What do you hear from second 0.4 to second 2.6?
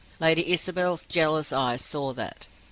Isabel's jealous eye saw that.